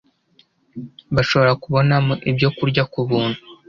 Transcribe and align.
bashobora 1.15 1.53
kubonamo 1.63 2.13
ibyokurya 2.29 2.83
ku 2.91 2.99
buntu 3.09 3.39